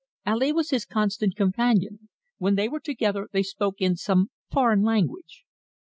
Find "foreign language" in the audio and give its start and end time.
4.51-5.43